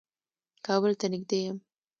[0.65, 1.57] کابل ته نېږدې يم.